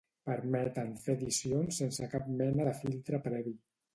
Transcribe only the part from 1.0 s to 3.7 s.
fer edicions sense cap mena de filtre previ.